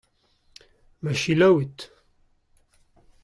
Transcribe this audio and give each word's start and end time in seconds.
Ma 1.01 1.11
selaouit. 1.19 1.79